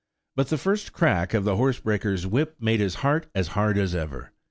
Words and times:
But 0.35 0.47
the 0.47 0.57
first 0.57 0.93
crack 0.93 1.35
of 1.35 1.43
the 1.43 1.57
horsebreaker's 1.57 2.25
whip 2.25 2.55
made 2.59 2.79
his 2.79 2.95
heart 3.05 3.27
as 3.35 3.49
hard 3.49 3.77
as 3.77 3.93
ever. 3.93 4.31